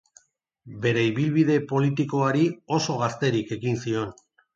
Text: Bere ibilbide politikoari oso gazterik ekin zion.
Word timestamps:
Bere 0.85 1.01
ibilbide 1.09 1.57
politikoari 1.71 2.45
oso 2.79 2.95
gazterik 3.03 3.53
ekin 3.57 3.79
zion. 3.83 4.11